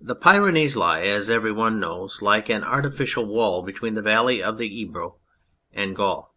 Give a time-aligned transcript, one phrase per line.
[0.00, 4.58] The Pyrenees lie, as every one knows, like an artificial wall between the valley of
[4.58, 5.20] the Ebro
[5.72, 6.34] and Gaul.